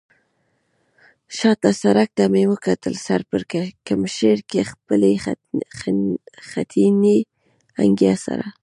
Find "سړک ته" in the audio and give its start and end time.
1.81-2.23